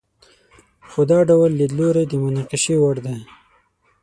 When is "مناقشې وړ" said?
2.23-2.95